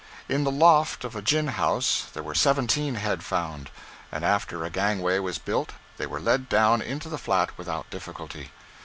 In 0.27 0.45
the 0.45 0.51
loft 0.51 1.03
of 1.05 1.15
a 1.15 1.21
gin 1.21 1.49
house 1.49 2.05
there 2.15 2.23
were 2.23 2.33
seventeen 2.33 2.95
head 2.95 3.21
found, 3.23 3.69
and 4.11 4.25
after 4.25 4.65
a 4.65 4.71
gangway 4.71 5.19
was 5.19 5.37
built 5.37 5.73
they 5.97 6.07
were 6.07 6.19
led 6.19 6.49
down 6.49 6.81
into 6.81 7.07
the 7.07 7.19
flat 7.19 7.55
without 7.55 7.87
difficulty. 7.91 8.49